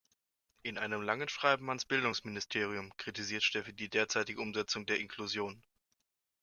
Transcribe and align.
In 0.63 0.79
einem 0.79 1.03
langen 1.03 1.29
Schreiben 1.29 1.69
ans 1.69 1.85
Bildungsministerium 1.85 2.91
kritisiert 2.97 3.43
Steffi 3.43 3.71
die 3.71 3.87
derzeitige 3.87 4.41
Umsetzung 4.41 4.87
der 4.87 4.99
Inklusion. 4.99 5.63